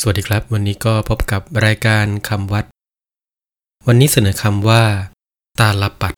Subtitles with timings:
[0.00, 2.64] สวัสดีครับ วันนี้ก็พบกับรายการคำวัด
[3.86, 4.82] วันนี้เสนอคำว่า
[5.60, 6.14] ตาลปัด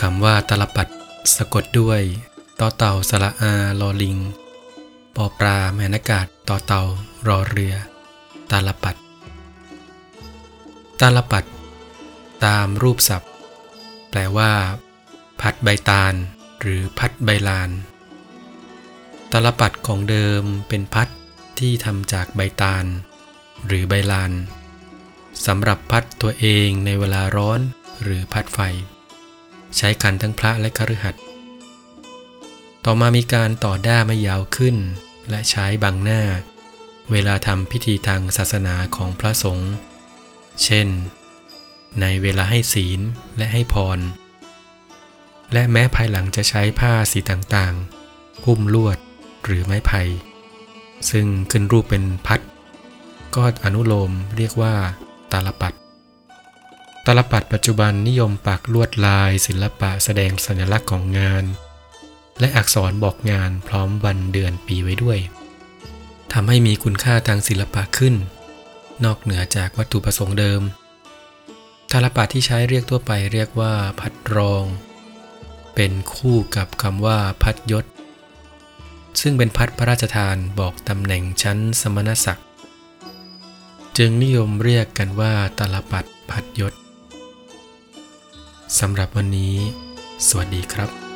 [0.00, 0.88] คำว่าตาลปัด
[1.36, 2.00] สะกดด้วย
[2.60, 4.16] ต่อเต่าสระอาลอลิง
[5.16, 6.84] ปอปลาแมนากาศต่อเต่า
[7.26, 7.74] รอเรือ
[8.50, 8.96] ตาลปัด
[11.00, 11.44] ตาลปัด
[12.44, 13.32] ตามรูปศัพท์
[14.10, 14.52] แปลว่า
[15.40, 16.14] พัดใบตาล
[16.60, 17.70] หรือพัดใบลาน
[19.32, 21.08] ตาลปัดของเดิมเป็นพัด
[21.58, 22.84] ที่ทำจากใบตาล
[23.66, 24.32] หรือใบลาน
[25.46, 27.60] สำหรับพัดตัวเองในเวลาร้อน
[28.02, 28.58] หรือพัดไฟ
[29.76, 31.22] ใช้กันทั้งพระและคฤหัสถ์
[32.84, 34.76] ต่อมามีการต่อด้าไม่ยาวขึ้น
[35.30, 36.22] และใช้บังหน้า
[37.12, 39.72] เวลาทำพิธีทางศาสนาของพระสงฆ์
[40.64, 40.88] เช่น
[42.00, 43.00] ในเวลาให้ศีล
[43.36, 43.98] และให้พร
[45.52, 48.98] และแม้ภายหลังจะใช้ผ้าสีต่างๆ หุ้มลวด
[49.44, 50.02] หรือไม้ไผ่
[51.10, 52.40] ซึ่งขึ้นรูปเป็นพัด
[53.34, 54.74] ก็อนุโลมเรียกว่า
[55.32, 55.74] ตาลปัด
[57.06, 61.44] ตาลปัดปัจจุบันนิยมปักลวดลายศิลปะแสดงสัญลักษณ์ของงาน
[62.40, 65.18] และอักษรบอกงานพร้อมวันเดือนปีไว้ด้วย
[66.32, 68.14] ทำให้มีคุณค่าทางศิลปะขึ้น
[69.04, 70.62] นอกเหนือจากวัตถุประสงค์เดิม
[71.90, 74.64] ตาลปัดที่ใช้เรียกทั่วไปเรียกว่า พัดรอง
[75.74, 77.84] เป็นคู่กับคำว่าพัดยศ
[79.20, 82.46] ซึ่งเป็นพัดพระราชทานบอกตำแหน่งชั้นสมณศักดิ์
[83.98, 86.72] จึงนิยมเรียกกันว่าตาลปัดพัดยศ
[88.78, 89.54] สำหรับวันนี้
[90.28, 91.07] สวัสดีครับ